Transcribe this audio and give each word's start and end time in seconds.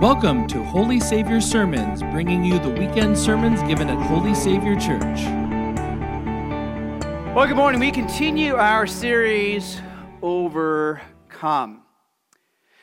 Welcome 0.00 0.46
to 0.46 0.64
Holy 0.64 0.98
Savior 0.98 1.42
Sermons, 1.42 2.00
bringing 2.04 2.42
you 2.42 2.58
the 2.58 2.70
weekend 2.70 3.18
sermons 3.18 3.60
given 3.64 3.90
at 3.90 4.02
Holy 4.06 4.34
Savior 4.34 4.74
Church. 4.74 5.20
Well, 7.34 7.46
good 7.46 7.54
morning. 7.54 7.80
We 7.82 7.90
continue 7.90 8.54
our 8.54 8.86
series, 8.86 9.78
Overcome. 10.22 11.82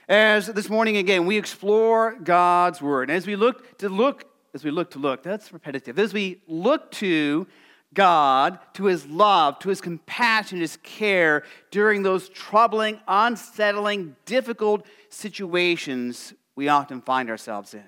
As 0.08 0.46
this 0.46 0.70
morning 0.70 0.98
again, 0.98 1.26
we 1.26 1.40
explore 1.40 2.14
God's 2.24 2.84
Word. 2.84 3.10
As 3.10 3.26
we 3.26 3.36
look 3.36 3.80
to 3.80 3.90
look, 3.90 4.26
as 4.54 4.64
we 4.64 4.70
look 4.70 4.92
to 4.92 5.00
look, 5.00 5.24
that's 5.24 5.52
repetitive. 5.52 5.98
As 5.98 6.14
we 6.14 6.44
look 6.48 6.92
to 6.92 7.48
God, 7.96 8.60
to 8.76 8.86
His 8.86 9.08
love, 9.08 9.58
to 9.62 9.70
His 9.70 9.82
compassion, 9.82 10.60
His 10.60 10.78
care 10.84 11.42
during 11.72 12.04
those 12.04 12.30
troubling, 12.30 13.00
unsettling, 13.08 14.16
difficult 14.26 14.86
situations 15.10 16.36
we 16.58 16.68
often 16.68 17.00
find 17.02 17.30
ourselves 17.30 17.74
in. 17.74 17.88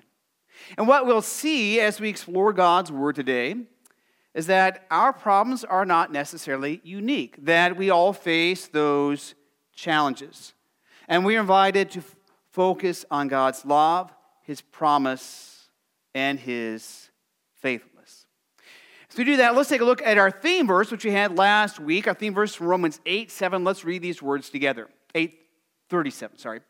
And 0.78 0.88
what 0.88 1.04
we'll 1.04 1.22
see 1.22 1.80
as 1.80 2.00
we 2.00 2.08
explore 2.08 2.52
God's 2.52 2.90
Word 2.90 3.16
today 3.16 3.56
is 4.32 4.46
that 4.46 4.86
our 4.90 5.12
problems 5.12 5.64
are 5.64 5.84
not 5.84 6.12
necessarily 6.12 6.80
unique, 6.84 7.44
that 7.44 7.76
we 7.76 7.90
all 7.90 8.12
face 8.12 8.68
those 8.68 9.34
challenges. 9.74 10.54
And 11.08 11.24
we're 11.24 11.40
invited 11.40 11.90
to 11.90 12.02
focus 12.52 13.04
on 13.10 13.26
God's 13.26 13.64
love, 13.66 14.12
His 14.42 14.60
promise, 14.60 15.68
and 16.14 16.38
His 16.38 17.10
faithfulness. 17.54 18.26
So 19.08 19.16
to 19.16 19.24
do 19.24 19.36
that, 19.38 19.56
let's 19.56 19.68
take 19.68 19.80
a 19.80 19.84
look 19.84 20.02
at 20.02 20.16
our 20.16 20.30
theme 20.30 20.68
verse, 20.68 20.92
which 20.92 21.04
we 21.04 21.10
had 21.10 21.36
last 21.36 21.80
week. 21.80 22.06
Our 22.06 22.14
theme 22.14 22.34
verse 22.34 22.54
from 22.54 22.68
Romans 22.68 23.00
8 23.04 23.32
7. 23.32 23.64
Let's 23.64 23.84
read 23.84 24.02
these 24.02 24.22
words 24.22 24.48
together. 24.48 24.88
8 25.16 25.36
37, 25.88 26.38
sorry. 26.38 26.60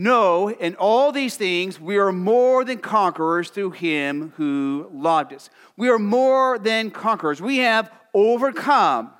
No, 0.00 0.48
in 0.48 0.76
all 0.76 1.10
these 1.10 1.36
things, 1.36 1.80
we 1.80 1.96
are 1.96 2.12
more 2.12 2.64
than 2.64 2.78
conquerors 2.78 3.50
through 3.50 3.72
him 3.72 4.32
who 4.36 4.88
loved 4.94 5.32
us. 5.32 5.50
We 5.76 5.88
are 5.88 5.98
more 5.98 6.56
than 6.56 6.92
conquerors. 6.92 7.42
We 7.42 7.56
have 7.58 7.90
overcome 8.14 9.10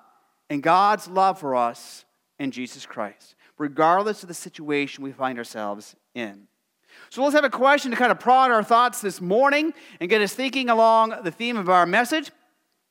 in 0.49 0.61
God's 0.61 1.09
love 1.09 1.41
for 1.41 1.57
us 1.57 2.05
in 2.39 2.53
Jesus 2.53 2.87
Christ, 2.87 3.35
regardless 3.59 4.23
of 4.23 4.29
the 4.29 4.35
situation 4.35 5.03
we 5.03 5.11
find 5.11 5.37
ourselves 5.37 5.97
in. 6.15 6.47
So 7.11 7.25
let's 7.25 7.35
have 7.35 7.43
a 7.43 7.51
question 7.51 7.91
to 7.91 7.97
kind 7.97 8.13
of 8.13 8.21
prod 8.21 8.53
our 8.53 8.63
thoughts 8.63 9.01
this 9.01 9.21
morning 9.21 9.75
and 9.99 10.09
get 10.09 10.23
us 10.23 10.33
thinking 10.33 10.71
along 10.71 11.13
the 11.25 11.33
theme 11.33 11.57
of 11.57 11.69
our 11.69 11.87
message. 11.87 12.31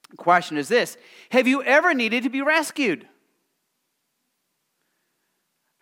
The 0.10 0.18
question 0.18 0.58
is 0.58 0.68
this 0.68 0.98
Have 1.32 1.48
you 1.48 1.64
ever 1.64 1.94
needed 1.94 2.24
to 2.24 2.30
be 2.30 2.42
rescued? 2.42 3.08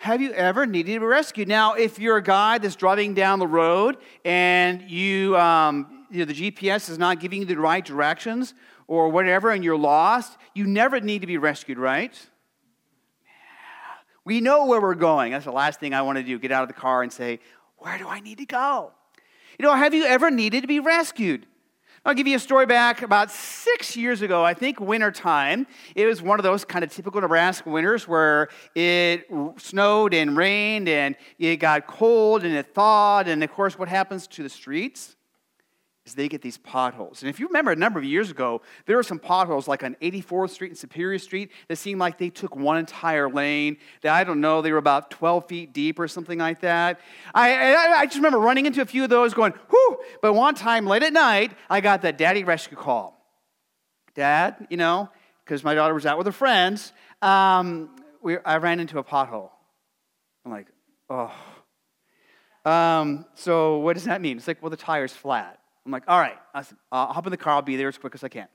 Have 0.06 0.22
you 0.22 0.34
ever 0.34 0.68
needed 0.68 0.94
to 0.94 1.00
be 1.00 1.06
rescued? 1.08 1.48
Now, 1.48 1.74
if 1.74 1.98
you're 1.98 2.18
a 2.18 2.22
guy 2.22 2.60
that's 2.60 2.76
driving 2.76 3.16
down 3.16 3.40
the 3.40 3.48
road 3.48 3.98
and 4.24 4.88
you, 4.88 5.36
um, 5.36 6.06
you 6.12 6.20
know, 6.20 6.26
the 6.26 6.52
GPS 6.52 6.92
is 6.92 7.00
not 7.00 7.20
giving 7.20 7.40
you 7.40 7.46
the 7.48 7.56
right 7.56 7.84
directions 7.84 8.54
or 8.86 9.10
whatever, 9.10 9.50
and 9.50 9.64
you're 9.64 9.76
lost, 9.76 10.38
you 10.54 10.68
never 10.68 11.02
need 11.02 11.22
to 11.22 11.28
be 11.28 11.40
rescued, 11.40 11.80
right? 11.80 12.16
We 14.26 14.42
know 14.42 14.68
where 14.68 14.80
we're 14.80 14.94
going. 14.94 15.32
That's 15.32 15.46
the 15.46 15.52
last 15.52 15.80
thing 15.80 15.96
I 15.96 16.04
want 16.04 16.20
to 16.20 16.24
do 16.24 16.38
get 16.38 16.52
out 16.52 16.62
of 16.62 16.68
the 16.68 16.76
car 16.76 17.02
and 17.02 17.12
say, 17.12 17.40
Where 17.78 17.98
do 17.98 18.08
I 18.08 18.20
need 18.20 18.38
to 18.38 18.46
go? 18.46 18.92
You 19.58 19.66
know, 19.66 19.74
have 19.74 19.96
you 19.96 20.06
ever 20.06 20.30
needed 20.30 20.62
to 20.62 20.68
be 20.68 20.80
rescued? 20.80 21.48
I'll 22.08 22.14
give 22.14 22.28
you 22.28 22.36
a 22.36 22.40
story 22.40 22.68
back 22.68 23.02
about 23.02 23.32
six 23.32 23.98
years 23.98 24.22
ago, 24.22 24.46
I 24.46 24.54
think 24.54 24.80
wintertime. 24.80 25.66
It 25.96 26.06
was 26.06 26.22
one 26.22 26.38
of 26.38 26.44
those 26.44 26.64
kind 26.64 26.84
of 26.84 26.92
typical 26.92 27.20
Nebraska 27.20 27.68
winters 27.68 28.08
where 28.08 28.50
it 28.76 29.26
snowed 29.58 30.14
and 30.14 30.38
rained 30.38 30.88
and 30.88 31.16
it 31.40 31.56
got 31.56 31.88
cold 31.88 32.44
and 32.44 32.54
it 32.54 32.76
thawed. 32.76 33.28
And 33.28 33.44
of 33.44 33.52
course, 33.52 33.80
what 33.80 33.88
happens 33.88 34.28
to 34.28 34.44
the 34.44 34.50
streets? 34.50 35.15
Is 36.06 36.14
they 36.14 36.28
get 36.28 36.42
these 36.42 36.58
potholes. 36.58 37.24
And 37.24 37.30
if 37.30 37.40
you 37.40 37.48
remember 37.48 37.72
a 37.72 37.76
number 37.76 37.98
of 37.98 38.06
years 38.06 38.30
ago, 38.30 38.62
there 38.86 38.96
were 38.96 39.04
some 39.04 39.18
potholes 39.18 39.68
like 39.68 39.84
on 39.84 39.96
84th 40.02 40.52
Street 40.52 40.70
and 40.70 40.78
Superior 40.78 41.18
Street 41.18 41.52
that 41.68 41.78
seemed 41.78 42.00
like 42.00 42.20
they 42.20 42.30
took 42.30 42.56
one 42.56 42.78
entire 42.78 43.28
lane. 43.28 43.78
That 44.02 44.14
I 44.14 44.24
don't 44.24 44.40
know, 44.40 44.62
they 44.62 44.72
were 44.72 44.78
about 44.78 45.10
12 45.10 45.48
feet 45.48 45.74
deep 45.74 46.00
or 46.00 46.08
something 46.08 46.38
like 46.38 46.62
that. 46.62 47.00
I, 47.34 47.74
I, 47.74 48.00
I 48.00 48.06
just 48.06 48.18
remember 48.18 48.38
running 48.38 48.68
into 48.68 48.82
a 48.82 48.86
few 48.86 49.04
of 49.04 49.10
those 49.10 49.34
going, 49.34 49.54
whew. 49.70 50.00
But 50.22 50.34
one 50.34 50.54
time 50.54 50.86
late 50.86 51.02
at 51.02 51.14
night, 51.14 51.54
I 51.70 51.82
got 51.82 52.04
that 52.04 52.18
daddy 52.18 52.44
rescue 52.44 52.78
call. 52.78 53.20
Dad, 54.14 54.68
you 54.70 54.78
know, 54.78 55.10
because 55.44 55.64
my 55.64 55.74
daughter 55.74 55.94
was 55.94 56.06
out 56.06 56.18
with 56.18 56.28
her 56.28 56.32
friends, 56.32 56.94
um, 57.22 57.90
we, 58.22 58.38
I 58.46 58.58
ran 58.58 58.80
into 58.80 59.00
a 59.00 59.04
pothole. 59.04 59.50
I'm 60.46 60.52
like, 60.52 60.68
oh. 61.10 61.34
Um, 62.64 63.26
so 63.34 63.80
what 63.80 63.94
does 63.94 64.06
that 64.06 64.22
mean? 64.22 64.38
It's 64.38 64.48
like, 64.48 64.62
well, 64.62 64.70
the 64.70 64.78
tire's 64.78 65.14
flat. 65.14 65.60
I'm 65.86 65.92
like, 65.92 66.04
all 66.08 66.20
right, 66.20 66.38
I'll 66.92 67.14
hop 67.14 67.28
in 67.28 67.32
the 67.32 67.38
car. 67.38 67.54
I'll 67.54 67.62
be 67.62 67.76
there 67.76 67.88
as 67.88 67.98
quick 67.98 68.16
as 68.16 68.24
I 68.24 68.28
can. 68.28 68.48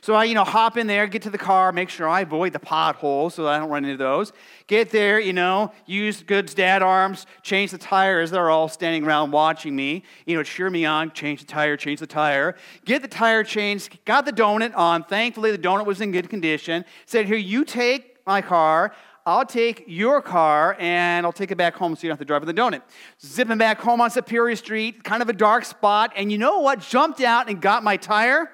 So 0.00 0.14
I, 0.14 0.24
you 0.24 0.34
know, 0.34 0.44
hop 0.44 0.76
in 0.76 0.86
there, 0.86 1.06
get 1.06 1.22
to 1.22 1.30
the 1.30 1.38
car, 1.38 1.70
make 1.70 1.88
sure 1.88 2.08
I 2.08 2.22
avoid 2.22 2.52
the 2.52 2.58
potholes 2.58 3.34
so 3.34 3.44
that 3.44 3.50
I 3.50 3.58
don't 3.58 3.68
run 3.68 3.84
into 3.84 3.96
those. 3.96 4.32
Get 4.66 4.90
there, 4.90 5.20
you 5.20 5.32
know, 5.32 5.72
use 5.86 6.22
Good's 6.22 6.54
dad 6.54 6.82
arms, 6.82 7.26
change 7.42 7.70
the 7.70 7.78
tire 7.78 8.20
as 8.20 8.30
they're 8.30 8.50
all 8.50 8.68
standing 8.68 9.04
around 9.04 9.30
watching 9.30 9.76
me, 9.76 10.02
you 10.26 10.36
know, 10.36 10.42
cheer 10.42 10.70
me 10.70 10.84
on, 10.84 11.12
change 11.12 11.40
the 11.40 11.46
tire, 11.46 11.76
change 11.76 12.00
the 12.00 12.06
tire. 12.06 12.56
Get 12.84 13.02
the 13.02 13.08
tire 13.08 13.44
changed, 13.44 14.04
got 14.04 14.24
the 14.24 14.32
donut 14.32 14.76
on. 14.76 15.04
Thankfully, 15.04 15.50
the 15.50 15.58
donut 15.58 15.86
was 15.86 16.00
in 16.00 16.10
good 16.10 16.28
condition. 16.28 16.84
Said, 17.06 17.26
here, 17.26 17.36
you 17.36 17.64
take 17.64 18.18
my 18.26 18.42
car. 18.42 18.92
I'll 19.28 19.44
take 19.44 19.84
your 19.86 20.22
car 20.22 20.74
and 20.80 21.26
I'll 21.26 21.34
take 21.34 21.50
it 21.50 21.58
back 21.58 21.74
home 21.74 21.94
so 21.94 22.00
you 22.00 22.08
don't 22.08 22.14
have 22.14 22.20
to 22.20 22.24
drive 22.24 22.46
with 22.46 22.56
the 22.56 22.58
donut. 22.58 22.80
Zipping 23.22 23.58
back 23.58 23.78
home 23.78 24.00
on 24.00 24.10
Superior 24.10 24.56
Street, 24.56 25.04
kind 25.04 25.20
of 25.20 25.28
a 25.28 25.34
dark 25.34 25.66
spot, 25.66 26.14
and 26.16 26.32
you 26.32 26.38
know 26.38 26.60
what 26.60 26.80
jumped 26.80 27.20
out 27.20 27.50
and 27.50 27.60
got 27.60 27.84
my 27.84 27.98
tire? 27.98 28.50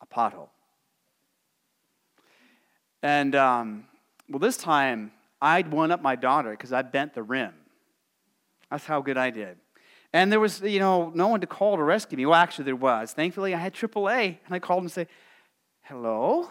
A 0.00 0.06
pothole. 0.06 0.48
And, 3.00 3.36
um, 3.36 3.84
well, 4.28 4.40
this 4.40 4.56
time 4.56 5.12
I'd 5.40 5.70
one 5.70 5.92
up 5.92 6.02
my 6.02 6.16
daughter 6.16 6.50
because 6.50 6.72
I 6.72 6.82
bent 6.82 7.14
the 7.14 7.22
rim. 7.22 7.54
That's 8.72 8.86
how 8.86 9.00
good 9.00 9.16
I 9.16 9.30
did. 9.30 9.56
And 10.12 10.32
there 10.32 10.40
was, 10.40 10.62
you 10.62 10.80
know, 10.80 11.12
no 11.14 11.28
one 11.28 11.40
to 11.42 11.46
call 11.46 11.76
to 11.76 11.82
rescue 11.84 12.18
me. 12.18 12.26
Well, 12.26 12.34
actually, 12.34 12.64
there 12.64 12.74
was. 12.74 13.12
Thankfully, 13.12 13.54
I 13.54 13.58
had 13.58 13.72
AAA, 13.72 14.38
and 14.44 14.52
I 14.52 14.58
called 14.58 14.82
and 14.82 14.90
say, 14.90 15.06
hello? 15.82 16.48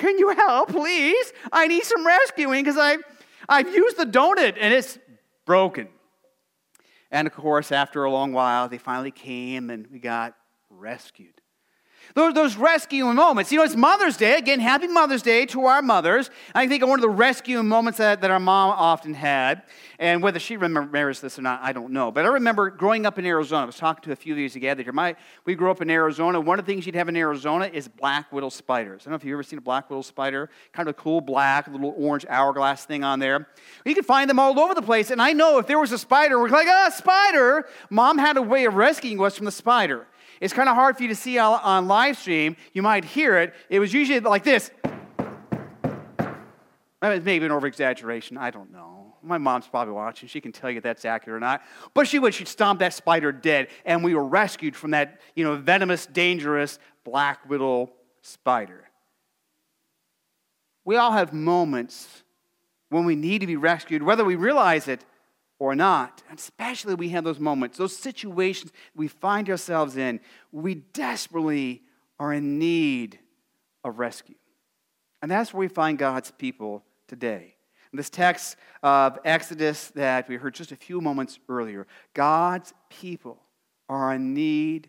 Can 0.00 0.18
you 0.18 0.30
help, 0.30 0.70
please? 0.70 1.32
I 1.52 1.66
need 1.66 1.84
some 1.84 2.06
rescuing 2.06 2.64
because 2.64 2.78
I've, 2.78 3.02
I've 3.50 3.68
used 3.68 3.98
the 3.98 4.06
donut 4.06 4.56
and 4.58 4.72
it's 4.72 4.98
broken. 5.44 5.88
And 7.10 7.26
of 7.26 7.34
course, 7.34 7.70
after 7.70 8.04
a 8.04 8.10
long 8.10 8.32
while, 8.32 8.66
they 8.66 8.78
finally 8.78 9.10
came 9.10 9.68
and 9.68 9.86
we 9.88 9.98
got 9.98 10.34
rescued. 10.70 11.39
Those, 12.14 12.34
those 12.34 12.56
rescuing 12.56 13.14
moments. 13.14 13.52
You 13.52 13.58
know, 13.58 13.64
it's 13.64 13.76
Mother's 13.76 14.16
Day. 14.16 14.36
Again, 14.36 14.58
happy 14.58 14.88
Mother's 14.88 15.22
Day 15.22 15.46
to 15.46 15.66
our 15.66 15.80
mothers. 15.80 16.30
I 16.54 16.66
think 16.66 16.84
one 16.84 16.98
of 16.98 17.02
the 17.02 17.08
rescuing 17.08 17.68
moments 17.68 17.98
that, 17.98 18.20
that 18.22 18.30
our 18.30 18.40
mom 18.40 18.70
often 18.70 19.14
had, 19.14 19.62
and 19.98 20.22
whether 20.22 20.38
she 20.38 20.56
remembers 20.56 21.20
this 21.20 21.38
or 21.38 21.42
not, 21.42 21.60
I 21.62 21.72
don't 21.72 21.92
know. 21.92 22.10
But 22.10 22.24
I 22.24 22.28
remember 22.28 22.70
growing 22.70 23.06
up 23.06 23.18
in 23.18 23.26
Arizona. 23.26 23.62
I 23.62 23.66
was 23.66 23.76
talking 23.76 24.02
to 24.04 24.12
a 24.12 24.16
few 24.16 24.32
of 24.32 24.38
you 24.38 24.48
together 24.48 24.82
here. 24.82 24.92
My, 24.92 25.14
we 25.44 25.54
grew 25.54 25.70
up 25.70 25.80
in 25.80 25.90
Arizona. 25.90 26.40
One 26.40 26.58
of 26.58 26.66
the 26.66 26.72
things 26.72 26.86
you'd 26.86 26.94
have 26.94 27.08
in 27.08 27.16
Arizona 27.16 27.70
is 27.72 27.86
black 27.86 28.32
widow 28.32 28.48
spiders. 28.48 29.02
I 29.02 29.04
don't 29.04 29.12
know 29.12 29.16
if 29.16 29.24
you've 29.24 29.34
ever 29.34 29.42
seen 29.42 29.58
a 29.58 29.62
black 29.62 29.88
widow 29.88 30.02
spider, 30.02 30.50
kind 30.72 30.88
of 30.88 30.96
a 30.96 30.98
cool 30.98 31.20
black, 31.20 31.68
little 31.68 31.94
orange 31.96 32.26
hourglass 32.28 32.84
thing 32.84 33.04
on 33.04 33.20
there. 33.20 33.46
You 33.84 33.94
could 33.94 34.06
find 34.06 34.28
them 34.28 34.38
all 34.38 34.58
over 34.58 34.74
the 34.74 34.82
place. 34.82 35.10
And 35.10 35.22
I 35.22 35.32
know 35.32 35.58
if 35.58 35.66
there 35.66 35.78
was 35.78 35.92
a 35.92 35.98
spider, 35.98 36.40
we're 36.40 36.48
like, 36.48 36.66
ah, 36.68 36.90
spider. 36.94 37.66
Mom 37.88 38.18
had 38.18 38.36
a 38.36 38.42
way 38.42 38.64
of 38.64 38.74
rescuing 38.74 39.20
us 39.22 39.36
from 39.36 39.44
the 39.44 39.52
spider. 39.52 40.06
It's 40.40 40.54
kind 40.54 40.68
of 40.68 40.74
hard 40.74 40.96
for 40.96 41.02
you 41.02 41.10
to 41.10 41.14
see 41.14 41.38
on 41.38 41.86
live 41.86 42.16
stream. 42.16 42.56
You 42.72 42.82
might 42.82 43.04
hear 43.04 43.38
it. 43.38 43.54
It 43.68 43.78
was 43.78 43.92
usually 43.92 44.20
like 44.20 44.42
this. 44.42 44.70
Maybe 47.02 47.44
an 47.44 47.52
over 47.52 47.66
exaggeration. 47.66 48.36
I 48.38 48.50
don't 48.50 48.72
know. 48.72 49.14
My 49.22 49.36
mom's 49.36 49.68
probably 49.68 49.92
watching. 49.92 50.28
She 50.28 50.40
can 50.40 50.50
tell 50.50 50.70
you 50.70 50.78
if 50.78 50.82
that's 50.82 51.04
accurate 51.04 51.36
or 51.36 51.40
not. 51.40 51.62
But 51.92 52.08
she 52.08 52.18
would. 52.18 52.32
She'd 52.32 52.48
stomp 52.48 52.80
that 52.80 52.94
spider 52.94 53.32
dead, 53.32 53.68
and 53.84 54.02
we 54.02 54.14
were 54.14 54.24
rescued 54.24 54.74
from 54.74 54.92
that, 54.92 55.20
you 55.34 55.44
know, 55.44 55.56
venomous, 55.56 56.06
dangerous 56.06 56.78
black 57.04 57.48
widow 57.48 57.92
spider. 58.22 58.88
We 60.86 60.96
all 60.96 61.12
have 61.12 61.34
moments 61.34 62.22
when 62.88 63.04
we 63.04 63.14
need 63.14 63.40
to 63.42 63.46
be 63.46 63.56
rescued, 63.56 64.02
whether 64.02 64.24
we 64.24 64.36
realize 64.36 64.88
it 64.88 65.04
or 65.60 65.76
not. 65.76 66.24
Especially 66.34 66.94
we 66.96 67.10
have 67.10 67.22
those 67.22 67.38
moments, 67.38 67.78
those 67.78 67.96
situations 67.96 68.72
we 68.96 69.06
find 69.06 69.48
ourselves 69.48 69.96
in, 69.96 70.18
we 70.50 70.74
desperately 70.74 71.82
are 72.18 72.32
in 72.32 72.58
need 72.58 73.20
of 73.84 74.00
rescue. 74.00 74.34
And 75.22 75.30
that's 75.30 75.54
where 75.54 75.60
we 75.60 75.68
find 75.68 75.98
God's 75.98 76.32
people 76.32 76.82
today. 77.06 77.54
In 77.92 77.96
this 77.96 78.10
text 78.10 78.56
of 78.82 79.18
Exodus 79.24 79.88
that 79.90 80.28
we 80.28 80.36
heard 80.36 80.54
just 80.54 80.72
a 80.72 80.76
few 80.76 81.00
moments 81.00 81.38
earlier, 81.48 81.86
God's 82.14 82.72
people 82.88 83.42
are 83.88 84.14
in 84.14 84.32
need 84.32 84.88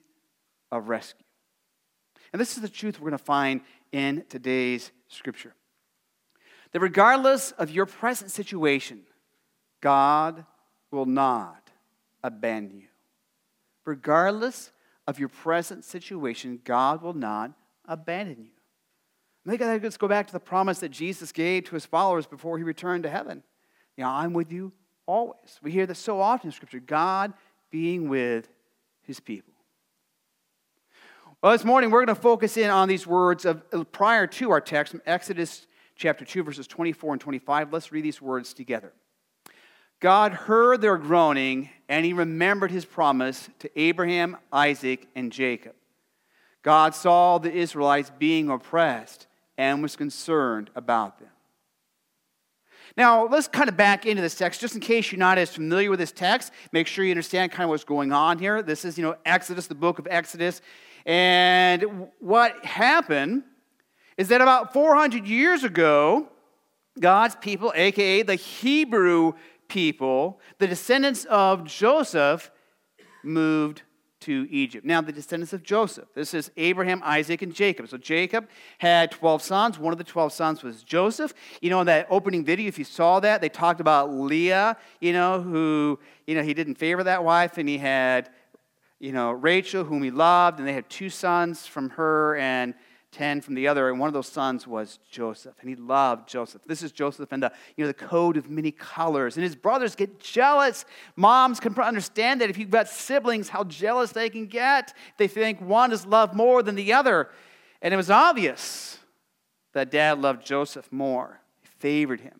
of 0.72 0.88
rescue. 0.88 1.26
And 2.32 2.40
this 2.40 2.56
is 2.56 2.62
the 2.62 2.70
truth 2.70 3.00
we're 3.00 3.10
going 3.10 3.18
to 3.18 3.24
find 3.24 3.62
in 3.92 4.24
today's 4.30 4.92
scripture. 5.10 5.54
That 6.72 6.80
regardless 6.80 7.52
of 7.52 7.72
your 7.72 7.86
present 7.86 8.32
situation, 8.32 9.02
God 9.82 10.46
will 10.92 11.06
not 11.06 11.70
abandon 12.24 12.80
you. 12.80 12.88
Regardless 13.86 14.72
of 15.08 15.20
your 15.20 15.30
present 15.30 15.84
situation, 15.84 16.60
God 16.64 17.02
will 17.02 17.14
not 17.14 17.52
abandon 17.86 18.44
you. 18.44 18.52
Let's 19.46 19.98
go 19.98 20.08
back 20.08 20.28
to 20.28 20.34
the 20.34 20.40
promise 20.40 20.80
that 20.80 20.90
Jesus 20.90 21.32
gave 21.32 21.66
to 21.66 21.76
his 21.76 21.86
followers 21.86 22.28
before 22.28 22.58
he 22.58 22.64
returned 22.64 23.04
to 23.04 23.10
heaven. 23.10 23.42
You 23.98 24.04
know, 24.04 24.10
I'm 24.10 24.34
with 24.34 24.52
you 24.52 24.72
always. 25.08 25.60
We 25.64 25.72
hear 25.72 25.88
this 25.88 25.98
so 25.98 26.22
often 26.22 26.50
in 26.50 26.52
Scripture 26.52 26.80
God 26.80 27.34
being 27.72 28.08
with 28.08 28.48
his 29.02 29.20
people. 29.20 29.54
Well, 31.42 31.54
this 31.54 31.66
morning 31.66 31.90
we're 31.90 32.06
going 32.06 32.16
to 32.16 32.22
focus 32.22 32.56
in 32.56 32.70
on 32.70 32.88
these 32.88 33.08
words 33.08 33.46
of 33.46 33.64
uh, 33.74 33.84
prior 33.86 34.28
to 34.28 34.52
our 34.52 34.62
text 34.62 34.92
from 34.92 35.02
Exodus 35.08 35.66
chapter 35.96 36.24
2, 36.24 36.44
verses 36.44 36.68
24 36.68 37.14
and 37.14 37.22
25. 37.22 37.74
Let's 37.74 37.92
read 37.92 38.06
these 38.06 38.22
words 38.22 38.54
together. 38.54 38.94
God 40.02 40.34
heard 40.34 40.82
their 40.82 40.98
groaning, 40.98 41.70
and 41.88 42.04
he 42.04 42.12
remembered 42.12 42.72
his 42.72 42.86
promise 42.86 43.50
to 43.60 43.70
Abraham, 43.80 44.36
Isaac, 44.52 45.08
and 45.16 45.32
Jacob. 45.32 45.76
God 46.64 46.96
saw 46.96 47.38
the 47.38 47.52
Israelites 47.52 48.12
being 48.18 48.50
oppressed 48.50 49.28
and 49.58 49.82
was 49.82 49.96
concerned 49.96 50.72
about 50.76 51.20
them. 51.20 51.30
Now, 52.98 53.28
let's 53.28 53.48
kind 53.48 53.70
of 53.70 53.78
back 53.78 54.06
into 54.08 54.24
this 54.24 54.36
text, 54.36 54.60
just 54.60 54.74
in 54.74 54.82
case 54.82 55.12
you're 55.12 55.20
not 55.20 55.38
as 55.38 55.54
familiar 55.54 55.92
with 55.92 56.00
this 56.00 56.12
text. 56.12 56.52
Make 56.72 56.88
sure 56.88 57.06
you 57.06 57.12
understand 57.12 57.52
kind 57.52 57.64
of 57.64 57.70
what's 57.70 57.84
going 57.84 58.12
on 58.12 58.40
here. 58.40 58.62
This 58.64 58.84
is, 58.84 58.98
you 58.98 59.04
know, 59.04 59.16
Exodus, 59.24 59.68
the 59.68 59.76
book 59.76 60.00
of 60.00 60.08
Exodus. 60.10 60.62
And 61.06 62.10
what 62.20 62.66
happened 62.66 63.44
is 64.18 64.28
that 64.30 64.42
about 64.42 64.74
400 64.74 65.26
years 65.26 65.64
ago, 65.64 66.28
God's 67.00 67.36
people, 67.36 67.72
aka 67.76 68.24
the 68.24 68.36
Hebrew 68.36 69.34
people, 69.72 70.42
the 70.60 70.68
descendants 70.68 71.24
of 71.26 71.64
Joseph, 71.64 72.52
moved 73.24 73.84
to 74.20 74.46
Egypt. 74.52 74.86
Now, 74.86 75.00
the 75.00 75.14
descendants 75.14 75.54
of 75.54 75.64
Joseph. 75.64 76.10
This 76.14 76.34
is 76.34 76.52
Abraham, 76.58 77.02
Isaac, 77.06 77.42
and 77.42 77.56
Jacob. 77.56 77.88
So 77.88 77.98
Jacob 77.98 78.50
had 78.80 79.12
12 79.12 79.42
sons. 79.42 79.80
One 79.80 79.94
of 79.94 79.98
the 79.98 80.04
12 80.04 80.34
sons 80.34 80.62
was 80.62 80.84
Joseph. 80.84 81.34
You 81.62 81.70
know, 81.70 81.80
in 81.80 81.88
that 81.88 82.08
opening 82.10 82.44
video, 82.44 82.68
if 82.68 82.78
you 82.78 82.84
saw 82.84 83.22
that, 83.22 83.40
they 83.40 83.48
talked 83.48 83.80
about 83.80 84.12
Leah, 84.12 84.76
you 85.00 85.14
know, 85.14 85.42
who, 85.42 86.00
you 86.28 86.36
know, 86.36 86.44
he 86.44 86.54
didn't 86.54 86.76
favor 86.76 87.04
that 87.04 87.24
wife, 87.24 87.58
and 87.58 87.70
he 87.70 87.78
had, 87.78 88.30
you 89.00 89.14
know, 89.14 89.32
Rachel, 89.32 89.86
whom 89.86 90.04
he 90.04 90.12
loved, 90.12 90.60
and 90.60 90.68
they 90.68 90.74
had 90.74 90.90
two 90.90 91.10
sons 91.10 91.66
from 91.66 91.92
her, 91.92 92.36
and 92.36 92.74
10 93.12 93.42
from 93.42 93.56
the 93.56 93.68
other, 93.68 93.90
and 93.90 94.00
one 94.00 94.08
of 94.08 94.14
those 94.14 94.28
sons 94.28 94.66
was 94.66 95.00
Joseph, 95.10 95.56
and 95.60 95.70
he 95.70 95.76
loved 95.76 96.30
Joseph. 96.30 96.62
This 96.66 96.82
is 96.82 96.92
Joseph 96.92 97.32
and 97.32 97.44
the, 97.44 97.52
you 97.76 97.84
know, 97.84 97.88
the 97.88 97.94
coat 97.94 98.38
of 98.38 98.50
many 98.50 98.72
colors, 98.72 99.36
and 99.36 99.44
his 99.44 99.56
brothers 99.56 99.96
get 99.96 100.20
jealous. 100.20 100.86
Moms 101.16 101.60
can 101.60 101.78
understand 101.80 102.40
that 102.42 102.50
if 102.50 102.58
you've 102.58 102.70
got 102.70 102.88
siblings, 102.88 103.50
how 103.50 103.66
jealous 103.66 104.12
they 104.12 104.30
can 104.30 104.48
get. 104.48 104.94
They 105.18 105.28
think 105.28 105.60
one 105.60 105.92
is 105.92 106.06
loved 106.06 106.34
more 106.34 106.64
than 106.64 106.76
the 106.76 106.94
other. 106.94 107.30
And 107.82 107.94
it 107.94 107.98
was 107.98 108.10
obvious 108.10 108.98
that 109.74 109.92
dad 109.92 110.22
loved 110.22 110.46
Joseph 110.46 110.92
more, 110.92 111.42
he 111.62 111.68
favored 111.80 112.22
him. 112.22 112.40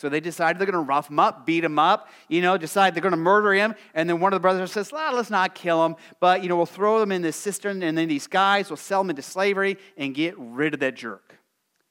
So 0.00 0.08
they 0.08 0.20
decided 0.20 0.58
they're 0.58 0.64
going 0.64 0.82
to 0.82 0.88
rough 0.88 1.10
him 1.10 1.18
up, 1.18 1.44
beat 1.44 1.62
him 1.62 1.78
up, 1.78 2.08
you 2.26 2.40
know, 2.40 2.56
decide 2.56 2.94
they're 2.94 3.02
going 3.02 3.10
to 3.10 3.18
murder 3.18 3.52
him. 3.52 3.74
And 3.92 4.08
then 4.08 4.18
one 4.18 4.32
of 4.32 4.38
the 4.38 4.40
brothers 4.40 4.72
says, 4.72 4.92
let's 4.92 5.28
not 5.28 5.54
kill 5.54 5.84
him, 5.84 5.94
but, 6.20 6.42
you 6.42 6.48
know, 6.48 6.56
we'll 6.56 6.64
throw 6.64 7.02
him 7.02 7.12
in 7.12 7.20
this 7.20 7.36
cistern, 7.36 7.82
and 7.82 7.98
then 7.98 8.08
these 8.08 8.26
guys 8.26 8.70
will 8.70 8.78
sell 8.78 9.02
him 9.02 9.10
into 9.10 9.20
slavery 9.20 9.76
and 9.98 10.14
get 10.14 10.34
rid 10.38 10.72
of 10.72 10.80
that 10.80 10.94
jerk. 10.94 11.36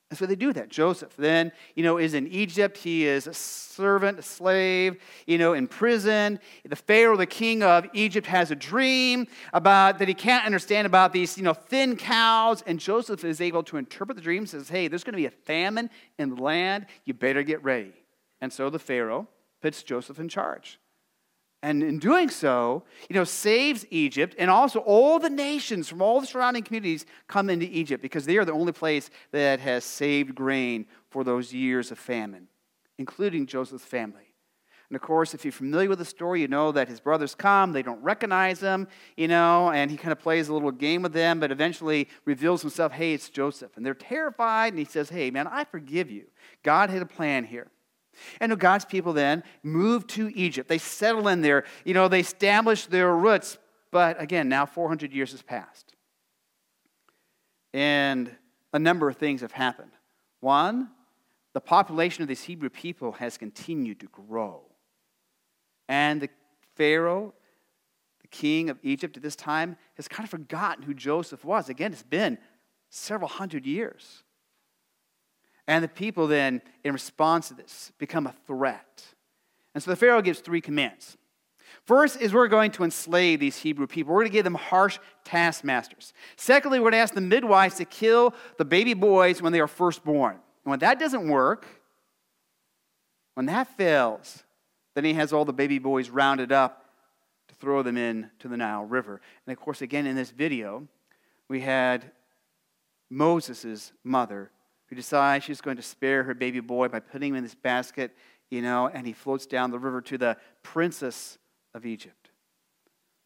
And 0.09 0.17
so 0.17 0.25
they 0.25 0.35
do 0.35 0.51
that. 0.53 0.69
Joseph 0.69 1.15
then, 1.17 1.51
you 1.75 1.83
know, 1.83 1.99
is 1.99 2.15
in 2.15 2.25
Egypt. 2.29 2.77
He 2.77 3.05
is 3.05 3.27
a 3.27 3.33
servant, 3.35 4.17
a 4.17 4.23
slave, 4.23 4.97
you 5.27 5.37
know, 5.37 5.53
in 5.53 5.67
prison. 5.67 6.39
The 6.67 6.75
Pharaoh, 6.75 7.15
the 7.15 7.27
king 7.27 7.61
of 7.61 7.85
Egypt, 7.93 8.25
has 8.25 8.49
a 8.49 8.55
dream 8.55 9.27
about 9.53 9.99
that 9.99 10.07
he 10.07 10.15
can't 10.15 10.47
understand 10.47 10.87
about 10.87 11.13
these, 11.13 11.37
you 11.37 11.43
know, 11.43 11.53
thin 11.53 11.95
cows. 11.95 12.63
And 12.65 12.79
Joseph 12.79 13.23
is 13.23 13.39
able 13.39 13.61
to 13.65 13.77
interpret 13.77 14.15
the 14.15 14.23
dream, 14.23 14.39
and 14.39 14.49
says, 14.49 14.67
hey, 14.67 14.87
there's 14.87 15.03
going 15.03 15.13
to 15.13 15.17
be 15.17 15.27
a 15.27 15.29
famine 15.29 15.91
in 16.17 16.33
the 16.33 16.41
land. 16.41 16.87
You 17.05 17.13
better 17.13 17.43
get 17.43 17.63
ready. 17.63 17.93
And 18.41 18.51
so 18.53 18.69
the 18.69 18.79
Pharaoh 18.79 19.27
puts 19.61 19.83
Joseph 19.83 20.19
in 20.19 20.29
charge. 20.29 20.79
And 21.61 21.83
in 21.83 21.99
doing 21.99 22.29
so, 22.29 22.83
you 23.09 23.15
know, 23.15 23.25
saves 23.25 23.85
Egypt, 23.89 24.33
and 24.39 24.49
also 24.49 24.79
all 24.79 25.19
the 25.19 25.29
nations 25.29 25.89
from 25.89 26.01
all 26.01 26.21
the 26.21 26.27
surrounding 26.27 26.63
communities 26.63 27.05
come 27.27 27.49
into 27.49 27.65
Egypt 27.65 28.01
because 28.01 28.25
they 28.25 28.37
are 28.37 28.45
the 28.45 28.53
only 28.53 28.71
place 28.71 29.09
that 29.31 29.59
has 29.59 29.83
saved 29.83 30.33
grain 30.33 30.85
for 31.09 31.25
those 31.25 31.53
years 31.53 31.91
of 31.91 31.99
famine, 31.99 32.47
including 32.97 33.45
Joseph's 33.45 33.83
family. 33.83 34.33
And 34.89 34.95
of 34.95 35.01
course, 35.01 35.33
if 35.33 35.43
you're 35.43 35.51
familiar 35.51 35.89
with 35.89 35.99
the 35.99 36.05
story, 36.05 36.41
you 36.41 36.47
know 36.47 36.71
that 36.71 36.87
his 36.87 36.99
brothers 36.99 37.35
come, 37.35 37.73
they 37.73 37.83
don't 37.83 38.01
recognize 38.01 38.61
him, 38.61 38.87
you 39.17 39.27
know, 39.27 39.69
and 39.69 39.91
he 39.91 39.97
kind 39.97 40.13
of 40.13 40.19
plays 40.19 40.47
a 40.47 40.53
little 40.53 40.71
game 40.71 41.03
with 41.03 41.13
them, 41.13 41.41
but 41.41 41.51
eventually 41.51 42.07
reveals 42.25 42.61
himself, 42.61 42.93
hey, 42.93 43.13
it's 43.13 43.29
Joseph. 43.29 43.75
And 43.75 43.85
they're 43.85 43.93
terrified, 43.93 44.71
and 44.73 44.79
he 44.79 44.85
says, 44.85 45.09
hey, 45.09 45.29
man, 45.29 45.45
I 45.45 45.65
forgive 45.65 46.09
you. 46.09 46.25
God 46.63 46.89
had 46.89 47.01
a 47.01 47.05
plan 47.05 47.43
here. 47.43 47.67
And 48.39 48.57
God's 48.59 48.85
people 48.85 49.13
then 49.13 49.43
move 49.63 50.07
to 50.07 50.29
Egypt. 50.35 50.67
They 50.67 50.77
settle 50.77 51.27
in 51.27 51.41
there. 51.41 51.65
You 51.85 51.93
know, 51.93 52.07
they 52.07 52.19
establish 52.19 52.85
their 52.85 53.15
roots. 53.15 53.57
But 53.91 54.21
again, 54.21 54.49
now 54.49 54.65
400 54.65 55.13
years 55.13 55.31
has 55.31 55.41
passed. 55.41 55.95
And 57.73 58.35
a 58.73 58.79
number 58.79 59.09
of 59.09 59.17
things 59.17 59.41
have 59.41 59.51
happened. 59.51 59.91
One, 60.39 60.89
the 61.53 61.61
population 61.61 62.21
of 62.21 62.27
these 62.27 62.43
Hebrew 62.43 62.69
people 62.69 63.13
has 63.13 63.37
continued 63.37 63.99
to 64.01 64.07
grow. 64.07 64.61
And 65.87 66.21
the 66.21 66.29
Pharaoh, 66.75 67.33
the 68.21 68.27
king 68.27 68.69
of 68.69 68.77
Egypt 68.83 69.17
at 69.17 69.23
this 69.23 69.35
time, 69.35 69.75
has 69.95 70.07
kind 70.07 70.23
of 70.25 70.29
forgotten 70.29 70.83
who 70.83 70.93
Joseph 70.93 71.43
was. 71.43 71.69
Again, 71.69 71.91
it's 71.91 72.03
been 72.03 72.37
several 72.89 73.29
hundred 73.29 73.65
years. 73.65 74.23
And 75.69 75.83
the 75.83 75.87
people 75.87 76.25
then, 76.25 76.63
in 76.83 76.93
response 76.93 77.49
to 77.49 77.53
this, 77.53 77.91
become 77.99 78.25
a 78.25 78.33
threat. 78.47 79.05
And 79.75 79.83
so 79.83 79.91
the 79.91 79.95
Pharaoh 79.95 80.23
gives 80.23 80.39
three 80.39 80.61
commands. 80.61 81.15
First 81.85 82.19
is 82.19 82.33
we're 82.33 82.47
going 82.47 82.71
to 82.71 82.83
enslave 82.83 83.39
these 83.39 83.55
Hebrew 83.55 83.85
people. 83.85 84.11
We're 84.11 84.21
going 84.21 84.31
to 84.31 84.33
give 84.33 84.43
them 84.43 84.55
harsh 84.55 84.97
taskmasters. 85.23 86.11
Secondly, 86.37 86.79
we're 86.79 86.85
going 86.85 86.93
to 86.93 86.97
ask 87.03 87.13
the 87.13 87.21
midwives 87.21 87.75
to 87.75 87.85
kill 87.85 88.33
the 88.57 88.65
baby 88.65 88.95
boys 88.95 89.43
when 89.43 89.53
they 89.53 89.59
are 89.59 89.67
first 89.67 90.03
born. 90.03 90.33
And 90.65 90.71
when 90.71 90.79
that 90.79 90.99
doesn't 90.99 91.29
work, 91.29 91.67
when 93.35 93.45
that 93.45 93.67
fails, 93.77 94.43
then 94.95 95.05
he 95.05 95.13
has 95.13 95.31
all 95.31 95.45
the 95.45 95.53
baby 95.53 95.77
boys 95.77 96.09
rounded 96.09 96.51
up 96.51 96.85
to 97.47 97.53
throw 97.53 97.83
them 97.83 97.95
into 97.95 98.47
the 98.47 98.57
Nile 98.57 98.85
River. 98.85 99.21
And 99.45 99.55
of 99.55 99.63
course, 99.63 99.83
again, 99.83 100.07
in 100.07 100.15
this 100.15 100.31
video, 100.31 100.87
we 101.47 101.61
had 101.61 102.09
Moses' 103.11 103.91
mother 104.03 104.49
who 104.89 104.95
decides 104.95 105.45
she's 105.45 105.61
going 105.61 105.77
to 105.77 105.83
spare 105.83 106.23
her 106.23 106.33
baby 106.33 106.59
boy 106.59 106.87
by 106.87 106.99
putting 106.99 107.29
him 107.29 107.35
in 107.35 107.43
this 107.43 107.55
basket, 107.55 108.15
you 108.49 108.61
know, 108.61 108.87
and 108.87 109.05
he 109.05 109.13
floats 109.13 109.45
down 109.45 109.71
the 109.71 109.79
river 109.79 110.01
to 110.01 110.17
the 110.17 110.35
princess 110.63 111.37
of 111.73 111.85
Egypt, 111.85 112.31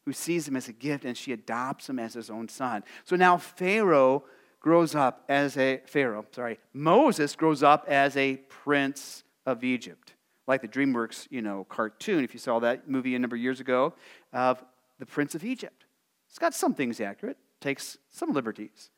who 0.04 0.12
sees 0.12 0.46
him 0.46 0.56
as 0.56 0.68
a 0.68 0.72
gift 0.72 1.04
and 1.04 1.16
she 1.16 1.32
adopts 1.32 1.88
him 1.88 1.98
as 1.98 2.14
his 2.14 2.28
own 2.28 2.48
son. 2.48 2.84
So 3.04 3.16
now 3.16 3.38
Pharaoh 3.38 4.24
grows 4.60 4.94
up 4.94 5.24
as 5.28 5.56
a 5.56 5.80
Pharaoh, 5.86 6.24
sorry, 6.32 6.58
Moses 6.72 7.34
grows 7.36 7.62
up 7.62 7.86
as 7.88 8.16
a 8.16 8.36
prince 8.48 9.24
of 9.46 9.62
Egypt, 9.64 10.14
like 10.46 10.62
the 10.62 10.68
DreamWorks, 10.68 11.26
you 11.30 11.42
know, 11.42 11.64
cartoon, 11.68 12.24
if 12.24 12.32
you 12.32 12.40
saw 12.40 12.58
that 12.60 12.88
movie 12.88 13.14
a 13.14 13.18
number 13.18 13.36
of 13.36 13.42
years 13.42 13.60
ago, 13.60 13.94
of 14.32 14.62
the 14.98 15.06
prince 15.06 15.34
of 15.34 15.44
Egypt. 15.44 15.84
It's 16.28 16.38
got 16.38 16.54
some 16.54 16.74
things 16.74 17.00
accurate, 17.00 17.36
takes 17.60 17.98
some 18.10 18.32
liberties. 18.32 18.90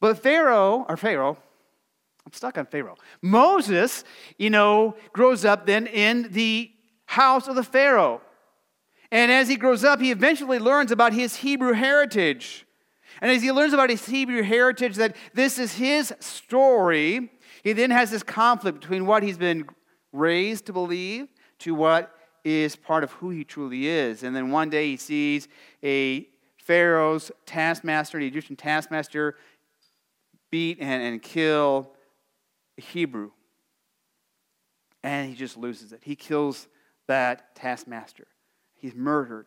But 0.00 0.18
Pharaoh, 0.18 0.84
or 0.88 0.96
Pharaoh, 0.96 1.36
I'm 2.26 2.32
stuck 2.32 2.56
on 2.58 2.66
Pharaoh. 2.66 2.96
Moses, 3.20 4.04
you 4.38 4.50
know, 4.50 4.96
grows 5.12 5.44
up 5.44 5.66
then 5.66 5.86
in 5.86 6.28
the 6.32 6.70
house 7.06 7.48
of 7.48 7.56
the 7.56 7.64
Pharaoh. 7.64 8.20
And 9.10 9.30
as 9.30 9.48
he 9.48 9.56
grows 9.56 9.84
up, 9.84 10.00
he 10.00 10.10
eventually 10.10 10.58
learns 10.58 10.90
about 10.90 11.12
his 11.12 11.36
Hebrew 11.36 11.72
heritage. 11.72 12.66
And 13.20 13.30
as 13.30 13.42
he 13.42 13.52
learns 13.52 13.72
about 13.72 13.90
his 13.90 14.06
Hebrew 14.06 14.42
heritage, 14.42 14.96
that 14.96 15.16
this 15.34 15.58
is 15.58 15.74
his 15.74 16.14
story, 16.20 17.30
he 17.62 17.72
then 17.72 17.90
has 17.90 18.10
this 18.10 18.22
conflict 18.22 18.80
between 18.80 19.04
what 19.04 19.22
he's 19.22 19.36
been 19.36 19.66
raised 20.12 20.66
to 20.66 20.72
believe 20.72 21.28
to 21.60 21.74
what 21.74 22.14
is 22.44 22.74
part 22.74 23.04
of 23.04 23.12
who 23.12 23.30
he 23.30 23.44
truly 23.44 23.86
is. 23.86 24.22
And 24.22 24.34
then 24.34 24.50
one 24.50 24.70
day 24.70 24.86
he 24.86 24.96
sees 24.96 25.48
a 25.82 26.26
Pharaoh's 26.56 27.30
taskmaster, 27.46 28.18
the 28.18 28.26
Egyptian 28.26 28.56
taskmaster, 28.56 29.36
beat 30.50 30.78
and, 30.80 31.02
and 31.02 31.22
kill 31.22 31.92
Hebrew. 32.82 33.30
And 35.02 35.28
he 35.28 35.34
just 35.34 35.56
loses 35.56 35.92
it. 35.92 36.00
He 36.02 36.14
kills 36.14 36.68
that 37.08 37.54
taskmaster. 37.56 38.26
He's 38.74 38.94
murdered. 38.94 39.46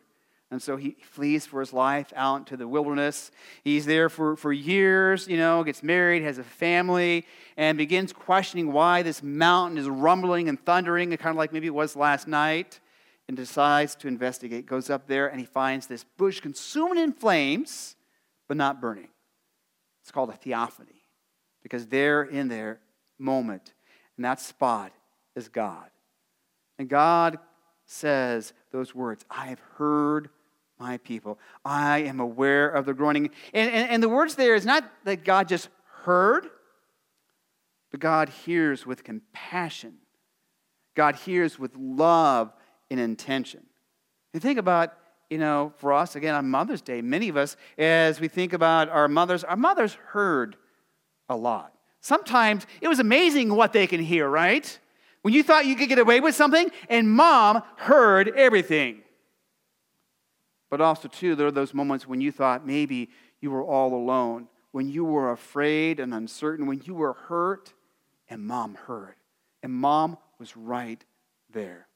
And 0.50 0.62
so 0.62 0.76
he 0.76 0.96
flees 1.02 1.44
for 1.44 1.58
his 1.60 1.72
life 1.72 2.12
out 2.14 2.36
into 2.36 2.56
the 2.56 2.68
wilderness. 2.68 3.32
He's 3.64 3.84
there 3.84 4.08
for, 4.08 4.36
for 4.36 4.52
years, 4.52 5.26
you 5.26 5.36
know, 5.36 5.64
gets 5.64 5.82
married, 5.82 6.22
has 6.22 6.38
a 6.38 6.44
family, 6.44 7.26
and 7.56 7.76
begins 7.76 8.12
questioning 8.12 8.70
why 8.72 9.02
this 9.02 9.22
mountain 9.22 9.76
is 9.76 9.88
rumbling 9.88 10.48
and 10.48 10.64
thundering, 10.64 11.10
kind 11.16 11.30
of 11.30 11.36
like 11.36 11.52
maybe 11.52 11.66
it 11.66 11.74
was 11.74 11.96
last 11.96 12.28
night. 12.28 12.78
and 13.28 13.36
decides 13.36 13.94
to 13.96 14.08
investigate, 14.08 14.66
goes 14.66 14.88
up 14.88 15.06
there 15.06 15.26
and 15.28 15.40
he 15.40 15.46
finds 15.46 15.86
this 15.86 16.04
bush 16.16 16.40
consumed 16.40 16.98
in 16.98 17.12
flames, 17.12 17.96
but 18.48 18.56
not 18.56 18.80
burning. 18.80 19.08
It's 20.02 20.12
called 20.12 20.30
a 20.30 20.34
theophany 20.34 21.02
because 21.62 21.88
there 21.88 22.22
in 22.22 22.48
their 22.48 22.80
moment, 23.18 23.72
And 24.16 24.24
that 24.24 24.40
spot, 24.40 24.92
is 25.34 25.48
God. 25.48 25.90
And 26.78 26.88
God 26.88 27.38
says 27.84 28.52
those 28.72 28.94
words 28.94 29.24
I 29.30 29.46
have 29.46 29.60
heard 29.76 30.30
my 30.78 30.98
people. 30.98 31.38
I 31.64 32.00
am 32.00 32.20
aware 32.20 32.68
of 32.68 32.86
the 32.86 32.94
groaning. 32.94 33.30
And, 33.54 33.70
and, 33.70 33.90
and 33.90 34.02
the 34.02 34.08
words 34.08 34.34
there 34.34 34.54
is 34.54 34.66
not 34.66 34.84
that 35.04 35.24
God 35.24 35.48
just 35.48 35.68
heard, 36.02 36.48
but 37.90 38.00
God 38.00 38.28
hears 38.28 38.84
with 38.84 39.04
compassion. 39.04 39.94
God 40.94 41.16
hears 41.16 41.58
with 41.58 41.72
love 41.76 42.52
and 42.90 42.98
intention. 42.98 43.64
You 44.34 44.40
think 44.40 44.58
about, 44.58 44.92
you 45.30 45.38
know, 45.38 45.72
for 45.78 45.92
us, 45.92 46.16
again, 46.16 46.34
on 46.34 46.48
Mother's 46.50 46.82
Day, 46.82 47.00
many 47.00 47.28
of 47.28 47.36
us, 47.36 47.56
as 47.78 48.20
we 48.20 48.28
think 48.28 48.52
about 48.52 48.88
our 48.88 49.08
mothers, 49.08 49.44
our 49.44 49.56
mothers 49.56 49.94
heard 50.08 50.56
a 51.28 51.36
lot. 51.36 51.75
Sometimes 52.00 52.66
it 52.80 52.88
was 52.88 52.98
amazing 52.98 53.54
what 53.54 53.72
they 53.72 53.86
can 53.86 54.00
hear, 54.00 54.28
right? 54.28 54.78
When 55.22 55.34
you 55.34 55.42
thought 55.42 55.66
you 55.66 55.74
could 55.74 55.88
get 55.88 55.98
away 55.98 56.20
with 56.20 56.34
something, 56.34 56.70
and 56.88 57.10
mom 57.10 57.62
heard 57.76 58.28
everything. 58.28 59.02
But 60.70 60.80
also, 60.80 61.08
too, 61.08 61.34
there 61.34 61.46
are 61.46 61.52
those 61.52 61.74
moments 61.74 62.06
when 62.06 62.20
you 62.20 62.32
thought 62.32 62.66
maybe 62.66 63.10
you 63.40 63.50
were 63.50 63.64
all 63.64 63.94
alone, 63.94 64.48
when 64.72 64.88
you 64.88 65.04
were 65.04 65.32
afraid 65.32 66.00
and 66.00 66.12
uncertain, 66.12 66.66
when 66.66 66.82
you 66.84 66.94
were 66.94 67.14
hurt, 67.14 67.72
and 68.28 68.44
mom 68.46 68.74
heard. 68.74 69.14
And 69.62 69.72
mom 69.72 70.18
was 70.38 70.56
right 70.56 71.02
there. 71.50 71.88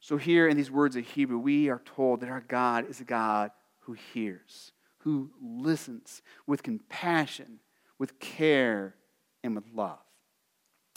So, 0.00 0.16
here 0.16 0.48
in 0.48 0.56
these 0.56 0.70
words 0.70 0.96
of 0.96 1.06
Hebrew, 1.06 1.38
we 1.38 1.68
are 1.68 1.80
told 1.84 2.20
that 2.20 2.28
our 2.28 2.40
God 2.40 2.90
is 2.90 3.00
a 3.00 3.04
God 3.04 3.52
who 3.80 3.92
hears, 3.92 4.72
who 5.02 5.30
listens 5.40 6.22
with 6.46 6.62
compassion, 6.62 7.60
with 7.98 8.18
care, 8.18 8.94
and 9.42 9.54
with 9.54 9.64
love. 9.74 9.98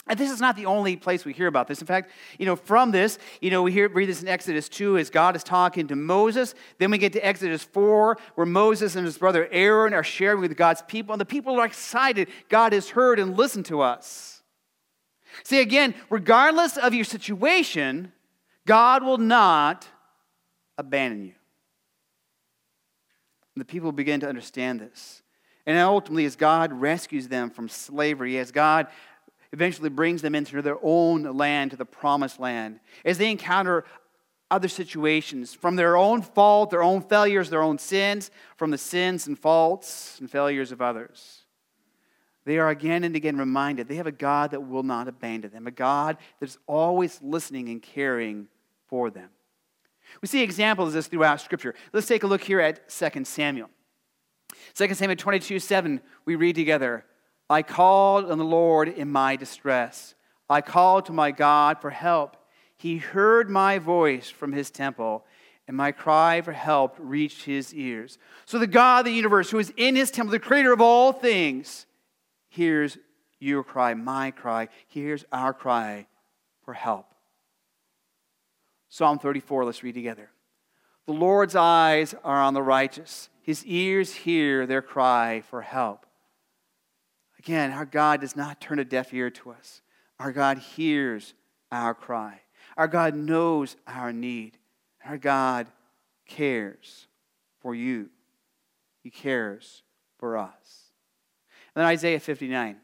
And 0.08 0.18
this 0.18 0.30
is 0.30 0.40
not 0.40 0.54
the 0.54 0.66
only 0.66 0.96
place 0.96 1.24
we 1.24 1.32
hear 1.32 1.48
about 1.48 1.66
this. 1.66 1.80
In 1.80 1.86
fact, 1.86 2.12
you 2.38 2.46
know, 2.46 2.54
from 2.54 2.92
this, 2.92 3.18
you 3.40 3.50
know, 3.50 3.64
we 3.64 3.72
hear, 3.72 3.88
read 3.88 4.08
this 4.08 4.22
in 4.22 4.28
Exodus 4.28 4.68
2 4.68 4.98
as 4.98 5.10
God 5.10 5.34
is 5.34 5.42
talking 5.42 5.88
to 5.88 5.96
Moses. 5.96 6.54
Then 6.78 6.92
we 6.92 6.98
get 6.98 7.12
to 7.14 7.26
Exodus 7.26 7.64
4, 7.64 8.16
where 8.36 8.46
Moses 8.46 8.94
and 8.94 9.04
his 9.04 9.18
brother 9.18 9.48
Aaron 9.50 9.92
are 9.92 10.04
sharing 10.04 10.40
with 10.40 10.56
God's 10.56 10.82
people. 10.82 11.12
And 11.12 11.20
the 11.20 11.24
people 11.24 11.58
are 11.58 11.66
excited. 11.66 12.28
God 12.48 12.72
has 12.72 12.90
heard 12.90 13.18
and 13.18 13.36
listened 13.36 13.66
to 13.66 13.80
us. 13.80 14.42
See, 15.42 15.60
again, 15.60 15.92
regardless 16.08 16.76
of 16.76 16.94
your 16.94 17.04
situation, 17.04 18.12
God 18.64 19.02
will 19.02 19.18
not 19.18 19.88
abandon 20.78 21.24
you. 21.24 21.32
And 23.56 23.62
the 23.62 23.64
people 23.64 23.90
begin 23.90 24.20
to 24.20 24.28
understand 24.28 24.80
this. 24.80 25.22
And 25.64 25.78
ultimately, 25.78 26.26
as 26.26 26.36
God 26.36 26.74
rescues 26.74 27.28
them 27.28 27.48
from 27.48 27.70
slavery, 27.70 28.38
as 28.38 28.52
God 28.52 28.86
eventually 29.50 29.88
brings 29.88 30.20
them 30.20 30.34
into 30.34 30.60
their 30.60 30.76
own 30.82 31.22
land, 31.22 31.70
to 31.70 31.76
the 31.78 31.86
promised 31.86 32.38
land. 32.38 32.80
As 33.02 33.16
they 33.16 33.30
encounter 33.30 33.84
other 34.50 34.68
situations 34.68 35.54
from 35.54 35.74
their 35.74 35.96
own 35.96 36.20
fault, 36.20 36.68
their 36.68 36.82
own 36.82 37.00
failures, 37.00 37.48
their 37.48 37.62
own 37.62 37.78
sins, 37.78 38.30
from 38.56 38.70
the 38.70 38.78
sins 38.78 39.26
and 39.26 39.38
faults 39.38 40.18
and 40.20 40.30
failures 40.30 40.70
of 40.70 40.82
others. 40.82 41.40
They 42.44 42.58
are 42.58 42.68
again 42.68 43.04
and 43.04 43.16
again 43.16 43.38
reminded 43.38 43.88
they 43.88 43.96
have 43.96 44.06
a 44.06 44.12
God 44.12 44.50
that 44.50 44.60
will 44.60 44.82
not 44.82 45.08
abandon 45.08 45.50
them, 45.50 45.66
a 45.66 45.70
God 45.72 46.18
that 46.38 46.48
is 46.48 46.58
always 46.66 47.20
listening 47.22 47.70
and 47.70 47.82
caring 47.82 48.48
for 48.86 49.10
them. 49.10 49.30
We 50.22 50.28
see 50.28 50.42
examples 50.42 50.88
of 50.88 50.94
this 50.94 51.06
throughout 51.08 51.40
Scripture. 51.40 51.74
Let's 51.92 52.06
take 52.06 52.22
a 52.22 52.26
look 52.26 52.42
here 52.42 52.60
at 52.60 52.88
2 52.88 53.24
Samuel. 53.24 53.70
2 54.74 54.94
Samuel 54.94 55.16
22 55.16 55.58
7, 55.58 56.00
we 56.24 56.36
read 56.36 56.54
together 56.54 57.04
I 57.48 57.62
called 57.62 58.30
on 58.30 58.38
the 58.38 58.44
Lord 58.44 58.88
in 58.88 59.10
my 59.10 59.36
distress. 59.36 60.14
I 60.48 60.60
called 60.60 61.06
to 61.06 61.12
my 61.12 61.30
God 61.30 61.80
for 61.80 61.90
help. 61.90 62.36
He 62.76 62.98
heard 62.98 63.48
my 63.50 63.78
voice 63.78 64.28
from 64.28 64.52
his 64.52 64.70
temple, 64.70 65.24
and 65.66 65.76
my 65.76 65.92
cry 65.92 66.40
for 66.40 66.52
help 66.52 66.96
reached 66.98 67.44
his 67.44 67.72
ears. 67.74 68.18
So, 68.44 68.58
the 68.58 68.66
God 68.66 69.00
of 69.00 69.04
the 69.06 69.12
universe, 69.12 69.50
who 69.50 69.58
is 69.58 69.72
in 69.76 69.96
his 69.96 70.10
temple, 70.10 70.32
the 70.32 70.38
creator 70.38 70.72
of 70.72 70.80
all 70.80 71.12
things, 71.12 71.86
hears 72.48 72.98
your 73.38 73.64
cry, 73.64 73.94
my 73.94 74.30
cry, 74.30 74.68
hears 74.86 75.24
our 75.32 75.52
cry 75.52 76.06
for 76.64 76.74
help. 76.74 77.15
Psalm 78.88 79.18
34, 79.18 79.64
let's 79.64 79.82
read 79.82 79.94
together. 79.94 80.30
The 81.06 81.12
Lord's 81.12 81.54
eyes 81.54 82.14
are 82.24 82.42
on 82.42 82.54
the 82.54 82.62
righteous, 82.62 83.28
his 83.42 83.64
ears 83.64 84.12
hear 84.12 84.66
their 84.66 84.82
cry 84.82 85.40
for 85.40 85.62
help. 85.62 86.04
Again, 87.38 87.70
our 87.70 87.84
God 87.84 88.22
does 88.22 88.34
not 88.34 88.60
turn 88.60 88.80
a 88.80 88.84
deaf 88.84 89.14
ear 89.14 89.30
to 89.30 89.52
us. 89.52 89.82
Our 90.18 90.32
God 90.32 90.58
hears 90.58 91.34
our 91.70 91.94
cry. 91.94 92.40
Our 92.76 92.88
God 92.88 93.14
knows 93.14 93.76
our 93.86 94.12
need. 94.12 94.58
Our 95.04 95.16
God 95.16 95.68
cares 96.26 97.06
for 97.60 97.72
you. 97.72 98.08
He 99.02 99.10
cares 99.10 99.82
for 100.18 100.36
us. 100.36 100.90
And 101.74 101.82
then 101.82 101.86
Isaiah 101.86 102.18
59. 102.18 102.78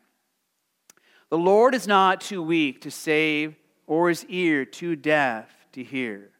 The 1.28 1.38
Lord 1.38 1.75
is 1.75 1.88
not 1.88 2.21
too 2.21 2.42
weak 2.42 2.82
to 2.82 2.90
save, 2.90 3.56
or 3.88 4.11
his 4.11 4.25
ear 4.26 4.64
too 4.64 4.94
deaf 4.94 5.49
to 5.73 5.83
hear. 5.83 6.31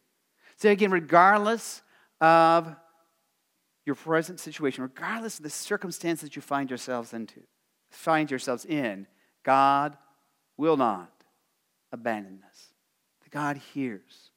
Say 0.57 0.71
again, 0.71 0.91
regardless 0.91 1.81
of 2.21 2.75
your 3.85 3.95
present 3.95 4.39
situation, 4.39 4.83
regardless 4.83 5.37
of 5.39 5.43
the 5.43 5.49
circumstances 5.49 6.35
you 6.35 6.41
find 6.41 6.69
yourselves 6.69 7.13
into, 7.13 7.41
find 7.89 8.31
yourselves 8.31 8.65
in, 8.65 9.07
God 9.43 9.97
will 10.57 10.77
not 10.77 11.11
abandon 11.91 12.41
us. 12.47 12.73
God 13.33 13.57
hears. 13.73 14.29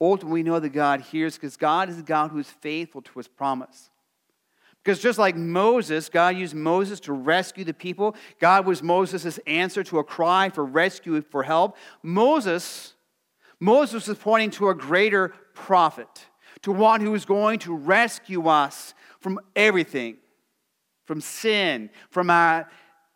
Ultimately, 0.00 0.42
we 0.42 0.48
know 0.48 0.60
that 0.60 0.68
God 0.68 1.00
hears 1.00 1.34
because 1.34 1.56
God 1.56 1.88
is 1.88 1.98
a 1.98 2.02
God 2.02 2.30
who 2.30 2.38
is 2.38 2.48
faithful 2.48 3.02
to 3.02 3.18
his 3.18 3.26
promise. 3.26 3.90
Because 4.84 5.00
just 5.00 5.18
like 5.18 5.34
Moses, 5.34 6.08
God 6.08 6.36
used 6.36 6.54
Moses 6.54 7.00
to 7.00 7.12
rescue 7.12 7.64
the 7.64 7.74
people. 7.74 8.14
God 8.38 8.66
was 8.66 8.82
Moses' 8.82 9.38
answer 9.46 9.82
to 9.84 9.98
a 9.98 10.04
cry 10.04 10.50
for 10.50 10.64
rescue, 10.64 11.20
for 11.22 11.42
help. 11.42 11.76
Moses, 12.02 12.94
Moses 13.60 14.08
is 14.08 14.18
pointing 14.18 14.50
to 14.52 14.68
a 14.68 14.74
greater 14.74 15.34
prophet, 15.54 16.26
to 16.62 16.72
one 16.72 17.00
who 17.00 17.14
is 17.14 17.24
going 17.24 17.58
to 17.60 17.74
rescue 17.74 18.46
us 18.46 18.94
from 19.20 19.40
everything 19.56 20.18
from 21.08 21.22
sin, 21.22 21.88
from 22.10 22.28
our, 22.28 22.68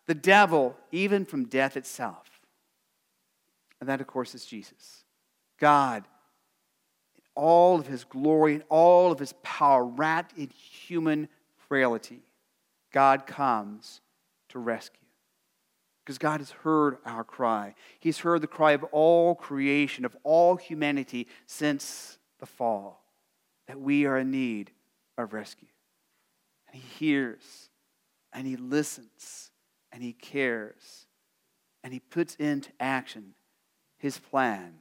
the 0.07 0.15
devil, 0.15 0.75
even 0.91 1.25
from 1.25 1.45
death 1.45 1.77
itself. 1.77 2.27
And 3.79 3.87
that, 3.87 4.01
of 4.01 4.07
course, 4.07 4.33
is 4.33 4.43
Jesus. 4.47 5.05
God, 5.59 6.03
in 7.15 7.21
all 7.35 7.79
of 7.79 7.85
his 7.85 8.03
glory, 8.03 8.55
and 8.55 8.63
all 8.67 9.11
of 9.11 9.19
his 9.19 9.35
power, 9.43 9.85
wrapped 9.85 10.35
in 10.35 10.49
human 10.49 11.29
frailty, 11.67 12.23
God 12.91 13.27
comes 13.27 14.01
to 14.49 14.57
rescue. 14.57 15.02
Because 16.03 16.17
God 16.17 16.41
has 16.41 16.51
heard 16.51 16.97
our 17.05 17.23
cry. 17.23 17.75
He's 17.99 18.19
heard 18.19 18.41
the 18.41 18.47
cry 18.47 18.73
of 18.73 18.83
all 18.85 19.35
creation, 19.35 20.03
of 20.03 20.17
all 20.23 20.57
humanity 20.57 21.27
since 21.45 22.17
the 22.39 22.45
fall, 22.45 23.03
that 23.67 23.79
we 23.79 24.05
are 24.05 24.17
in 24.17 24.31
need 24.31 24.71
of 25.17 25.33
rescue. 25.33 25.69
And 26.67 26.81
He 26.81 27.05
hears 27.05 27.69
and 28.33 28.47
he 28.47 28.55
listens 28.55 29.51
and 29.91 30.03
he 30.03 30.11
cares 30.11 31.05
and 31.83 31.93
he 31.93 31.99
puts 31.99 32.35
into 32.35 32.69
action 32.79 33.35
his 33.97 34.17
plan 34.17 34.75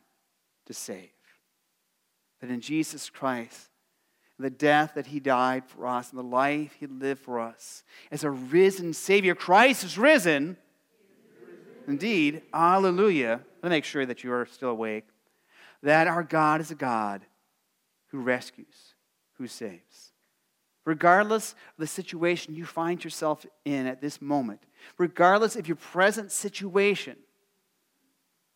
to 0.66 0.74
save. 0.74 1.10
That 2.40 2.50
in 2.50 2.60
Jesus 2.60 3.10
Christ, 3.10 3.68
the 4.38 4.50
death 4.50 4.92
that 4.94 5.06
he 5.06 5.20
died 5.20 5.64
for 5.66 5.86
us 5.86 6.10
and 6.10 6.18
the 6.18 6.24
life 6.24 6.74
he 6.80 6.86
lived 6.86 7.20
for 7.20 7.38
us 7.38 7.84
as 8.10 8.24
a 8.24 8.30
risen 8.30 8.92
Savior, 8.92 9.34
Christ 9.34 9.84
is 9.84 9.98
risen. 9.98 10.56
Indeed, 11.86 12.42
hallelujah. 12.52 13.40
Let 13.62 13.70
me 13.70 13.76
make 13.76 13.84
sure 13.84 14.06
that 14.06 14.24
you 14.24 14.32
are 14.32 14.46
still 14.46 14.70
awake. 14.70 15.06
That 15.82 16.06
our 16.06 16.22
God 16.22 16.60
is 16.60 16.70
a 16.70 16.76
God 16.76 17.22
who 18.08 18.20
rescues, 18.20 18.94
who 19.38 19.46
saves 19.46 20.12
regardless 20.84 21.52
of 21.52 21.78
the 21.78 21.86
situation 21.86 22.54
you 22.54 22.64
find 22.64 23.02
yourself 23.02 23.46
in 23.64 23.86
at 23.86 24.00
this 24.00 24.20
moment, 24.20 24.60
regardless 24.98 25.56
of 25.56 25.68
your 25.68 25.76
present 25.76 26.32
situation, 26.32 27.16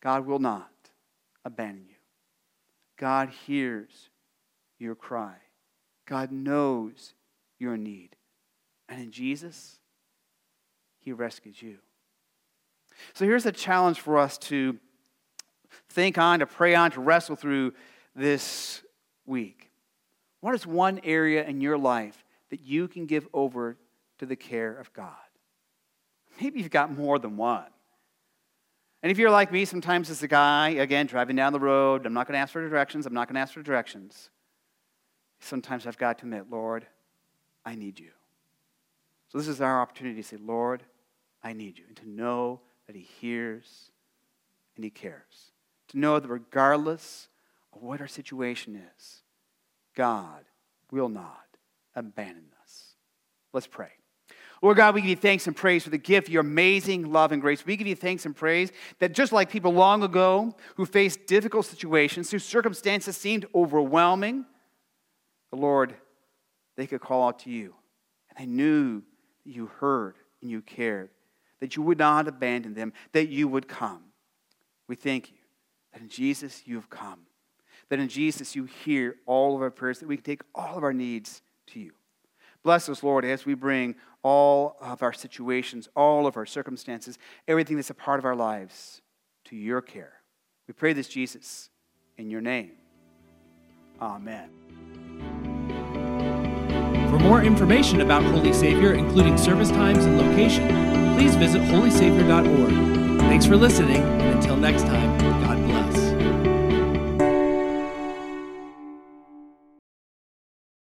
God 0.01 0.25
will 0.25 0.39
not 0.39 0.71
abandon 1.45 1.85
you. 1.87 1.95
God 2.97 3.29
hears 3.29 4.09
your 4.79 4.95
cry. 4.95 5.35
God 6.05 6.31
knows 6.31 7.13
your 7.59 7.77
need. 7.77 8.15
And 8.89 9.01
in 9.01 9.11
Jesus, 9.11 9.79
He 10.99 11.11
rescues 11.11 11.61
you. 11.61 11.77
So 13.13 13.25
here's 13.25 13.45
a 13.45 13.51
challenge 13.51 13.99
for 13.99 14.17
us 14.17 14.37
to 14.39 14.77
think 15.89 16.17
on, 16.17 16.39
to 16.39 16.45
pray 16.45 16.75
on, 16.75 16.91
to 16.91 17.01
wrestle 17.01 17.35
through 17.35 17.73
this 18.15 18.83
week. 19.25 19.71
What 20.41 20.55
is 20.55 20.65
one 20.65 20.99
area 21.03 21.45
in 21.45 21.61
your 21.61 21.77
life 21.77 22.23
that 22.49 22.61
you 22.61 22.87
can 22.87 23.05
give 23.05 23.27
over 23.33 23.77
to 24.19 24.25
the 24.25 24.35
care 24.35 24.73
of 24.73 24.93
God? 24.93 25.13
Maybe 26.41 26.59
you've 26.59 26.69
got 26.69 26.95
more 26.95 27.19
than 27.19 27.37
one. 27.37 27.65
And 29.03 29.11
if 29.11 29.17
you're 29.17 29.31
like 29.31 29.51
me, 29.51 29.65
sometimes 29.65 30.09
as 30.09 30.23
a 30.23 30.27
guy, 30.27 30.69
again, 30.69 31.05
driving 31.05 31.35
down 31.35 31.53
the 31.53 31.59
road, 31.59 32.05
I'm 32.05 32.13
not 32.13 32.27
going 32.27 32.33
to 32.33 32.39
ask 32.39 32.53
for 32.53 32.67
directions, 32.67 33.05
I'm 33.05 33.13
not 33.13 33.27
going 33.27 33.35
to 33.35 33.41
ask 33.41 33.53
for 33.53 33.61
directions. 33.61 34.29
Sometimes 35.39 35.85
I've 35.85 35.97
got 35.97 36.19
to 36.19 36.25
admit, 36.25 36.45
Lord, 36.49 36.87
I 37.63 37.75
need 37.75 37.99
you. 37.99 38.09
So 39.29 39.37
this 39.37 39.47
is 39.47 39.61
our 39.61 39.81
opportunity 39.81 40.21
to 40.21 40.27
say, 40.27 40.37
Lord, 40.37 40.83
I 41.43 41.53
need 41.53 41.77
you. 41.77 41.85
And 41.87 41.97
to 41.97 42.09
know 42.09 42.61
that 42.87 42.95
He 42.95 43.07
hears 43.21 43.91
and 44.75 44.83
He 44.83 44.89
cares. 44.89 45.51
To 45.89 45.99
know 45.99 46.19
that 46.19 46.27
regardless 46.27 47.29
of 47.73 47.81
what 47.81 48.01
our 48.01 48.07
situation 48.07 48.81
is, 48.97 49.21
God 49.95 50.43
will 50.91 51.09
not 51.09 51.45
abandon 51.95 52.49
us. 52.63 52.95
Let's 53.53 53.67
pray. 53.67 53.91
Lord 54.61 54.77
God, 54.77 54.95
we 54.95 55.01
give 55.01 55.09
you 55.11 55.15
thanks 55.15 55.45
and 55.45 55.55
praise 55.55 55.83
for 55.83 55.91
the 55.91 55.97
gift 55.97 56.27
of 56.27 56.33
your 56.33 56.41
amazing 56.41 57.11
love 57.11 57.31
and 57.31 57.41
grace. 57.41 57.65
We 57.65 57.77
give 57.77 57.87
you 57.87 57.95
thanks 57.95 58.25
and 58.25 58.35
praise 58.35 58.71
that 58.99 59.13
just 59.13 59.31
like 59.31 59.51
people 59.51 59.71
long 59.71 60.01
ago 60.01 60.55
who 60.75 60.85
faced 60.85 61.27
difficult 61.27 61.65
situations, 61.65 62.31
whose 62.31 62.43
circumstances 62.43 63.15
seemed 63.15 63.45
overwhelming, 63.53 64.45
the 65.51 65.57
Lord, 65.57 65.93
they 66.75 66.87
could 66.87 67.01
call 67.01 67.27
out 67.27 67.39
to 67.39 67.51
you. 67.51 67.75
And 68.29 68.39
they 68.39 68.51
knew 68.51 69.03
you 69.43 69.67
heard 69.79 70.15
and 70.41 70.49
you 70.49 70.61
cared, 70.61 71.09
that 71.59 71.75
you 71.75 71.81
would 71.81 71.97
not 71.97 72.27
abandon 72.27 72.73
them, 72.73 72.93
that 73.11 73.29
you 73.29 73.47
would 73.47 73.67
come. 73.67 74.03
We 74.87 74.95
thank 74.95 75.29
you 75.31 75.37
that 75.93 76.01
in 76.01 76.09
Jesus 76.09 76.63
you 76.65 76.75
have 76.75 76.89
come, 76.89 77.21
that 77.89 77.99
in 77.99 78.07
Jesus 78.07 78.55
you 78.55 78.65
hear 78.65 79.15
all 79.25 79.55
of 79.55 79.61
our 79.61 79.71
prayers, 79.71 79.99
that 79.99 80.07
we 80.07 80.17
can 80.17 80.23
take 80.23 80.41
all 80.53 80.77
of 80.77 80.83
our 80.83 80.93
needs 80.93 81.41
to 81.67 81.79
you. 81.79 81.91
Bless 82.63 82.89
us, 82.89 83.01
Lord, 83.03 83.23
as 83.23 83.45
we 83.45 83.53
bring 83.53 83.95
all 84.23 84.77
of 84.81 85.01
our 85.01 85.13
situations, 85.13 85.87
all 85.95 86.27
of 86.27 86.35
our 86.35 86.45
circumstances, 86.45 87.17
everything 87.47 87.77
that's 87.77 87.89
a 87.89 87.93
part 87.93 88.19
of 88.19 88.25
our 88.25 88.35
lives 88.35 89.01
to 89.45 89.55
your 89.55 89.81
care. 89.81 90.13
We 90.67 90.73
pray 90.73 90.93
this, 90.93 91.07
Jesus, 91.07 91.69
in 92.17 92.29
your 92.29 92.41
name. 92.41 92.71
Amen. 94.01 94.49
For 97.09 97.19
more 97.19 97.41
information 97.41 98.01
about 98.01 98.23
Holy 98.23 98.51
Savior, 98.51 98.93
including 98.93 99.37
service 99.37 99.69
times 99.69 100.03
and 100.05 100.17
location, 100.17 100.86
please 101.17 101.35
visit 101.35 101.63
holysavior.org. 101.63 103.19
Thanks 103.21 103.47
for 103.47 103.57
listening, 103.57 104.03
and 104.03 104.35
until 104.35 104.55
next 104.55 104.83
time, 104.83 105.17
God 105.41 105.57
bless. 105.65 105.76